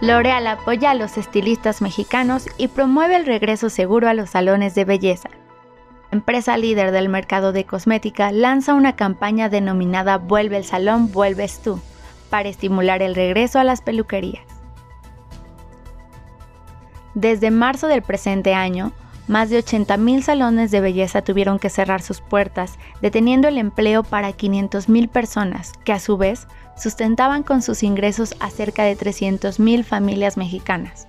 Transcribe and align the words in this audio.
L'Oreal 0.00 0.46
apoya 0.46 0.92
a 0.92 0.94
los 0.94 1.18
estilistas 1.18 1.82
mexicanos 1.82 2.46
y 2.56 2.68
promueve 2.68 3.16
el 3.16 3.26
regreso 3.26 3.68
seguro 3.68 4.08
a 4.08 4.14
los 4.14 4.30
salones 4.30 4.76
de 4.76 4.84
belleza. 4.84 5.28
Empresa 6.12 6.56
líder 6.56 6.92
del 6.92 7.08
mercado 7.08 7.52
de 7.52 7.64
cosmética 7.64 8.30
lanza 8.30 8.74
una 8.74 8.94
campaña 8.94 9.48
denominada 9.48 10.16
Vuelve 10.18 10.56
el 10.56 10.64
salón, 10.64 11.10
vuelves 11.10 11.60
tú, 11.60 11.80
para 12.30 12.48
estimular 12.48 13.02
el 13.02 13.16
regreso 13.16 13.58
a 13.58 13.64
las 13.64 13.82
peluquerías. 13.82 14.44
Desde 17.14 17.50
marzo 17.50 17.88
del 17.88 18.02
presente 18.02 18.54
año, 18.54 18.92
más 19.28 19.50
de 19.50 19.62
80.000 19.62 20.22
salones 20.22 20.70
de 20.70 20.80
belleza 20.80 21.22
tuvieron 21.22 21.58
que 21.58 21.70
cerrar 21.70 22.02
sus 22.02 22.20
puertas, 22.20 22.78
deteniendo 23.00 23.46
el 23.46 23.58
empleo 23.58 24.02
para 24.02 24.30
500.000 24.30 25.08
personas, 25.08 25.72
que 25.84 25.92
a 25.92 26.00
su 26.00 26.16
vez 26.16 26.48
sustentaban 26.76 27.42
con 27.42 27.62
sus 27.62 27.82
ingresos 27.82 28.34
a 28.40 28.50
cerca 28.50 28.84
de 28.84 28.96
300.000 28.96 29.84
familias 29.84 30.36
mexicanas. 30.36 31.06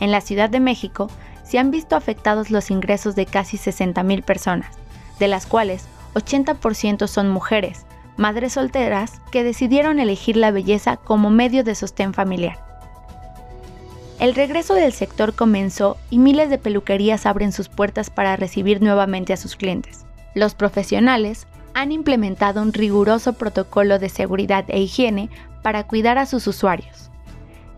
En 0.00 0.10
la 0.10 0.22
Ciudad 0.22 0.48
de 0.48 0.60
México 0.60 1.08
se 1.44 1.58
han 1.58 1.70
visto 1.70 1.96
afectados 1.96 2.50
los 2.50 2.70
ingresos 2.70 3.14
de 3.14 3.26
casi 3.26 3.58
60.000 3.58 4.24
personas, 4.24 4.78
de 5.18 5.28
las 5.28 5.46
cuales 5.46 5.86
80% 6.14 7.06
son 7.06 7.28
mujeres, 7.28 7.84
madres 8.16 8.54
solteras 8.54 9.20
que 9.30 9.44
decidieron 9.44 10.00
elegir 10.00 10.36
la 10.36 10.50
belleza 10.50 10.96
como 10.96 11.30
medio 11.30 11.62
de 11.62 11.74
sostén 11.74 12.14
familiar. 12.14 12.69
El 14.20 14.34
regreso 14.34 14.74
del 14.74 14.92
sector 14.92 15.34
comenzó 15.34 15.96
y 16.10 16.18
miles 16.18 16.50
de 16.50 16.58
peluquerías 16.58 17.24
abren 17.24 17.52
sus 17.52 17.70
puertas 17.70 18.10
para 18.10 18.36
recibir 18.36 18.82
nuevamente 18.82 19.32
a 19.32 19.38
sus 19.38 19.56
clientes. 19.56 20.04
Los 20.34 20.54
profesionales 20.54 21.46
han 21.72 21.90
implementado 21.90 22.60
un 22.60 22.74
riguroso 22.74 23.32
protocolo 23.32 23.98
de 23.98 24.10
seguridad 24.10 24.66
e 24.68 24.78
higiene 24.78 25.30
para 25.62 25.86
cuidar 25.86 26.18
a 26.18 26.26
sus 26.26 26.46
usuarios. 26.46 27.10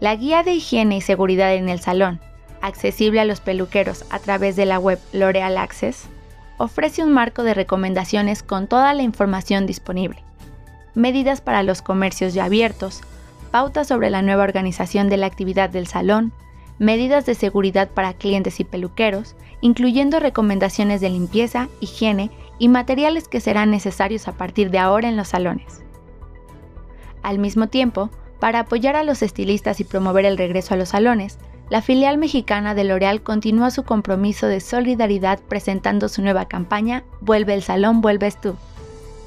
La 0.00 0.16
guía 0.16 0.42
de 0.42 0.52
higiene 0.54 0.96
y 0.96 1.00
seguridad 1.00 1.54
en 1.54 1.68
el 1.68 1.78
salón, 1.78 2.18
accesible 2.60 3.20
a 3.20 3.24
los 3.24 3.40
peluqueros 3.40 4.04
a 4.10 4.18
través 4.18 4.56
de 4.56 4.66
la 4.66 4.80
web 4.80 4.98
L'Oreal 5.12 5.56
Access, 5.56 6.06
ofrece 6.58 7.04
un 7.04 7.12
marco 7.12 7.44
de 7.44 7.54
recomendaciones 7.54 8.42
con 8.42 8.66
toda 8.66 8.92
la 8.94 9.04
información 9.04 9.64
disponible, 9.64 10.24
medidas 10.96 11.40
para 11.40 11.62
los 11.62 11.82
comercios 11.82 12.34
ya 12.34 12.46
abiertos, 12.46 13.02
pautas 13.52 13.86
sobre 13.86 14.10
la 14.10 14.22
nueva 14.22 14.42
organización 14.42 15.08
de 15.08 15.18
la 15.18 15.26
actividad 15.26 15.70
del 15.70 15.86
salón, 15.86 16.32
medidas 16.80 17.24
de 17.26 17.36
seguridad 17.36 17.88
para 17.90 18.14
clientes 18.14 18.58
y 18.58 18.64
peluqueros, 18.64 19.36
incluyendo 19.60 20.18
recomendaciones 20.18 21.00
de 21.00 21.10
limpieza, 21.10 21.68
higiene 21.78 22.32
y 22.58 22.68
materiales 22.68 23.28
que 23.28 23.40
serán 23.40 23.70
necesarios 23.70 24.26
a 24.26 24.32
partir 24.32 24.70
de 24.70 24.78
ahora 24.78 25.08
en 25.08 25.16
los 25.16 25.28
salones. 25.28 25.82
Al 27.22 27.38
mismo 27.38 27.68
tiempo, 27.68 28.10
para 28.40 28.60
apoyar 28.60 28.96
a 28.96 29.04
los 29.04 29.22
estilistas 29.22 29.78
y 29.78 29.84
promover 29.84 30.24
el 30.24 30.36
regreso 30.38 30.74
a 30.74 30.76
los 30.76 30.88
salones, 30.88 31.38
la 31.70 31.80
filial 31.80 32.18
mexicana 32.18 32.74
de 32.74 32.84
L'Oreal 32.84 33.22
continúa 33.22 33.70
su 33.70 33.84
compromiso 33.84 34.46
de 34.46 34.60
solidaridad 34.60 35.38
presentando 35.38 36.08
su 36.08 36.20
nueva 36.20 36.46
campaña 36.46 37.04
Vuelve 37.20 37.54
el 37.54 37.62
salón, 37.62 38.00
vuelves 38.00 38.40
tú. 38.40 38.56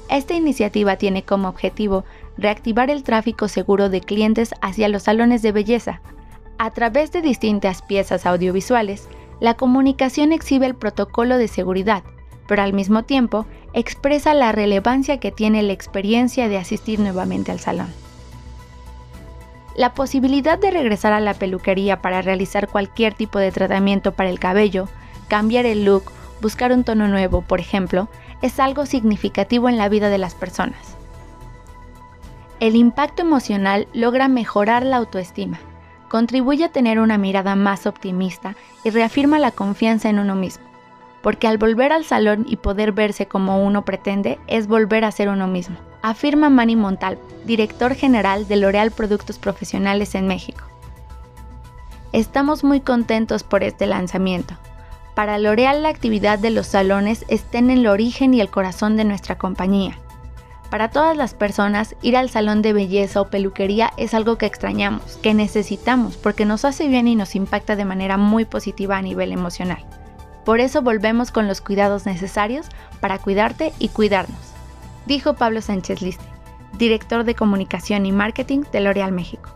Esta 0.08 0.34
iniciativa 0.34 0.96
tiene 0.96 1.24
como 1.24 1.48
objetivo 1.48 2.04
reactivar 2.38 2.90
el 2.90 3.02
tráfico 3.02 3.48
seguro 3.48 3.88
de 3.88 4.00
clientes 4.00 4.54
hacia 4.60 4.88
los 4.88 5.04
salones 5.04 5.42
de 5.42 5.52
belleza. 5.52 6.00
A 6.58 6.70
través 6.70 7.12
de 7.12 7.22
distintas 7.22 7.82
piezas 7.82 8.26
audiovisuales, 8.26 9.08
la 9.40 9.54
comunicación 9.54 10.32
exhibe 10.32 10.66
el 10.66 10.74
protocolo 10.74 11.36
de 11.36 11.48
seguridad, 11.48 12.02
pero 12.46 12.62
al 12.62 12.72
mismo 12.72 13.02
tiempo 13.02 13.46
expresa 13.74 14.32
la 14.32 14.52
relevancia 14.52 15.18
que 15.18 15.32
tiene 15.32 15.62
la 15.62 15.72
experiencia 15.72 16.48
de 16.48 16.56
asistir 16.56 16.98
nuevamente 16.98 17.52
al 17.52 17.60
salón. 17.60 17.92
La 19.76 19.92
posibilidad 19.92 20.58
de 20.58 20.70
regresar 20.70 21.12
a 21.12 21.20
la 21.20 21.34
peluquería 21.34 22.00
para 22.00 22.22
realizar 22.22 22.68
cualquier 22.68 23.12
tipo 23.12 23.38
de 23.38 23.52
tratamiento 23.52 24.12
para 24.12 24.30
el 24.30 24.38
cabello, 24.38 24.88
cambiar 25.28 25.66
el 25.66 25.84
look, 25.84 26.04
buscar 26.40 26.72
un 26.72 26.84
tono 26.84 27.08
nuevo, 27.08 27.42
por 27.42 27.60
ejemplo, 27.60 28.08
es 28.40 28.58
algo 28.58 28.86
significativo 28.86 29.68
en 29.68 29.76
la 29.76 29.90
vida 29.90 30.08
de 30.08 30.18
las 30.18 30.34
personas. 30.34 30.95
El 32.58 32.74
impacto 32.74 33.20
emocional 33.20 33.86
logra 33.92 34.28
mejorar 34.28 34.82
la 34.82 34.96
autoestima, 34.96 35.60
contribuye 36.08 36.64
a 36.64 36.72
tener 36.72 36.98
una 36.98 37.18
mirada 37.18 37.54
más 37.54 37.86
optimista 37.86 38.56
y 38.82 38.88
reafirma 38.88 39.38
la 39.38 39.50
confianza 39.50 40.08
en 40.08 40.18
uno 40.18 40.34
mismo, 40.34 40.64
porque 41.20 41.48
al 41.48 41.58
volver 41.58 41.92
al 41.92 42.06
salón 42.06 42.46
y 42.48 42.56
poder 42.56 42.92
verse 42.92 43.26
como 43.26 43.62
uno 43.62 43.84
pretende 43.84 44.38
es 44.46 44.68
volver 44.68 45.04
a 45.04 45.12
ser 45.12 45.28
uno 45.28 45.46
mismo, 45.46 45.76
afirma 46.00 46.48
Manny 46.48 46.76
Montal, 46.76 47.18
director 47.44 47.94
general 47.94 48.48
de 48.48 48.56
L'Oreal 48.56 48.90
Productos 48.90 49.38
Profesionales 49.38 50.14
en 50.14 50.26
México. 50.26 50.64
Estamos 52.12 52.64
muy 52.64 52.80
contentos 52.80 53.42
por 53.42 53.64
este 53.64 53.86
lanzamiento. 53.86 54.54
Para 55.14 55.36
L'Oreal 55.36 55.82
la 55.82 55.90
actividad 55.90 56.38
de 56.38 56.48
los 56.48 56.68
salones 56.68 57.26
está 57.28 57.58
en 57.58 57.68
el 57.68 57.86
origen 57.86 58.32
y 58.32 58.40
el 58.40 58.48
corazón 58.48 58.96
de 58.96 59.04
nuestra 59.04 59.36
compañía 59.36 59.98
para 60.66 60.90
todas 60.90 61.16
las 61.16 61.34
personas, 61.34 61.94
ir 62.02 62.16
al 62.16 62.28
salón 62.28 62.60
de 62.60 62.72
belleza 62.72 63.20
o 63.20 63.30
peluquería 63.30 63.92
es 63.96 64.14
algo 64.14 64.36
que 64.36 64.46
extrañamos, 64.46 65.16
que 65.22 65.32
necesitamos, 65.32 66.16
porque 66.16 66.44
nos 66.44 66.64
hace 66.64 66.88
bien 66.88 67.08
y 67.08 67.14
nos 67.14 67.36
impacta 67.36 67.76
de 67.76 67.84
manera 67.84 68.16
muy 68.16 68.44
positiva 68.44 68.96
a 68.96 69.02
nivel 69.02 69.32
emocional. 69.32 69.84
Por 70.44 70.60
eso 70.60 70.82
volvemos 70.82 71.30
con 71.30 71.46
los 71.46 71.60
cuidados 71.60 72.06
necesarios 72.06 72.66
para 73.00 73.18
cuidarte 73.18 73.72
y 73.78 73.88
cuidarnos, 73.88 74.38
dijo 75.06 75.34
Pablo 75.34 75.60
Sánchez 75.60 76.02
Liste, 76.02 76.24
director 76.78 77.24
de 77.24 77.34
comunicación 77.34 78.04
y 78.04 78.12
marketing 78.12 78.62
de 78.72 78.80
L'Oreal 78.80 79.12
México. 79.12 79.50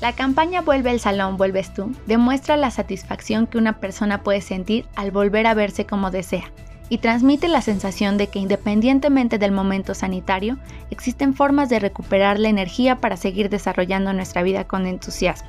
La 0.00 0.12
campaña 0.12 0.60
Vuelve 0.60 0.90
el 0.90 1.00
salón, 1.00 1.36
vuelves 1.36 1.72
tú 1.72 1.92
demuestra 2.06 2.56
la 2.56 2.70
satisfacción 2.70 3.46
que 3.46 3.58
una 3.58 3.80
persona 3.80 4.22
puede 4.22 4.40
sentir 4.40 4.86
al 4.94 5.10
volver 5.10 5.46
a 5.46 5.54
verse 5.54 5.86
como 5.86 6.10
desea 6.10 6.44
y 6.88 6.98
transmite 6.98 7.48
la 7.48 7.62
sensación 7.62 8.16
de 8.16 8.28
que 8.28 8.38
independientemente 8.38 9.38
del 9.38 9.52
momento 9.52 9.94
sanitario, 9.94 10.58
existen 10.90 11.34
formas 11.34 11.68
de 11.68 11.78
recuperar 11.78 12.38
la 12.38 12.48
energía 12.48 12.96
para 12.96 13.16
seguir 13.16 13.50
desarrollando 13.50 14.12
nuestra 14.12 14.42
vida 14.42 14.64
con 14.64 14.86
entusiasmo. 14.86 15.48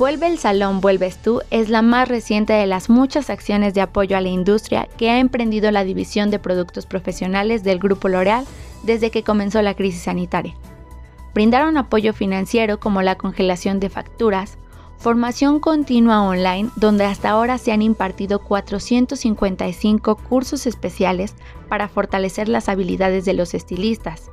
Vuelve 0.00 0.28
el 0.28 0.38
Salón, 0.38 0.80
vuelves 0.80 1.18
tú 1.18 1.42
es 1.50 1.68
la 1.68 1.82
más 1.82 2.08
reciente 2.08 2.54
de 2.54 2.66
las 2.66 2.88
muchas 2.88 3.28
acciones 3.28 3.74
de 3.74 3.82
apoyo 3.82 4.16
a 4.16 4.22
la 4.22 4.30
industria 4.30 4.88
que 4.96 5.10
ha 5.10 5.18
emprendido 5.18 5.70
la 5.70 5.84
división 5.84 6.30
de 6.30 6.38
productos 6.38 6.86
profesionales 6.86 7.64
del 7.64 7.78
Grupo 7.78 8.08
L'Oreal 8.08 8.46
desde 8.82 9.10
que 9.10 9.22
comenzó 9.22 9.60
la 9.60 9.74
crisis 9.74 10.02
sanitaria. 10.02 10.54
Brindaron 11.34 11.76
apoyo 11.76 12.14
financiero 12.14 12.80
como 12.80 13.02
la 13.02 13.16
congelación 13.16 13.78
de 13.78 13.90
facturas, 13.90 14.56
Formación 15.00 15.60
continua 15.60 16.22
online 16.22 16.68
donde 16.76 17.06
hasta 17.06 17.30
ahora 17.30 17.56
se 17.56 17.72
han 17.72 17.80
impartido 17.80 18.38
455 18.40 20.14
cursos 20.16 20.66
especiales 20.66 21.34
para 21.70 21.88
fortalecer 21.88 22.50
las 22.50 22.68
habilidades 22.68 23.24
de 23.24 23.32
los 23.32 23.54
estilistas. 23.54 24.30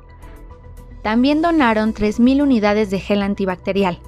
También 1.02 1.40
donaron 1.40 1.94
3.000 1.94 2.42
unidades 2.42 2.90
de 2.90 3.00
gel 3.00 3.22
antibacterial, 3.22 3.98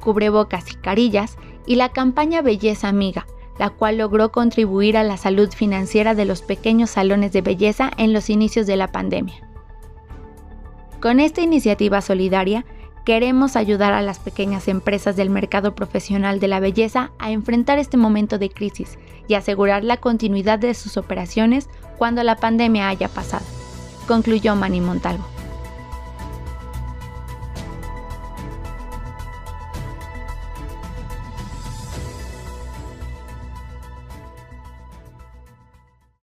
cubrebocas 0.00 0.72
y 0.72 0.74
carillas 0.74 1.36
y 1.64 1.76
la 1.76 1.90
campaña 1.90 2.42
Belleza 2.42 2.88
Amiga, 2.88 3.28
la 3.56 3.70
cual 3.70 3.98
logró 3.98 4.32
contribuir 4.32 4.96
a 4.96 5.04
la 5.04 5.16
salud 5.16 5.50
financiera 5.52 6.16
de 6.16 6.24
los 6.24 6.42
pequeños 6.42 6.90
salones 6.90 7.30
de 7.30 7.42
belleza 7.42 7.88
en 7.98 8.12
los 8.12 8.30
inicios 8.30 8.66
de 8.66 8.76
la 8.76 8.88
pandemia. 8.88 9.48
Con 11.00 11.20
esta 11.20 11.40
iniciativa 11.40 12.00
solidaria, 12.00 12.64
Queremos 13.04 13.56
ayudar 13.56 13.94
a 13.94 14.02
las 14.02 14.18
pequeñas 14.18 14.68
empresas 14.68 15.16
del 15.16 15.30
mercado 15.30 15.74
profesional 15.74 16.38
de 16.38 16.48
la 16.48 16.60
belleza 16.60 17.12
a 17.18 17.30
enfrentar 17.30 17.78
este 17.78 17.96
momento 17.96 18.38
de 18.38 18.50
crisis 18.50 18.98
y 19.26 19.34
asegurar 19.34 19.84
la 19.84 19.96
continuidad 19.96 20.58
de 20.58 20.74
sus 20.74 20.96
operaciones 20.96 21.68
cuando 21.96 22.22
la 22.22 22.36
pandemia 22.36 22.88
haya 22.88 23.08
pasado, 23.08 23.44
concluyó 24.06 24.54
Manny 24.54 24.80
Montalvo. 24.80 25.39